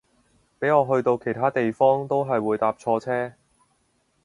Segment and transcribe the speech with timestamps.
[0.57, 3.33] 俾我去到其他地方都係會搭錯車